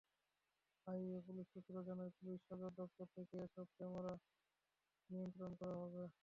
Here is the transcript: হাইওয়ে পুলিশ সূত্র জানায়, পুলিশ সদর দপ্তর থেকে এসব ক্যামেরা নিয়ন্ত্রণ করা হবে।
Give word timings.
হাইওয়ে 0.87 1.19
পুলিশ 1.27 1.47
সূত্র 1.51 1.73
জানায়, 1.87 2.11
পুলিশ 2.17 2.39
সদর 2.47 2.71
দপ্তর 2.79 3.07
থেকে 3.15 3.35
এসব 3.45 3.67
ক্যামেরা 3.75 4.13
নিয়ন্ত্রণ 5.09 5.51
করা 5.59 5.75
হবে। 5.81 6.03